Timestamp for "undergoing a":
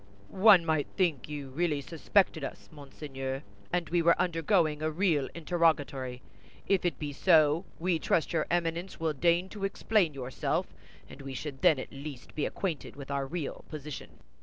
4.19-4.89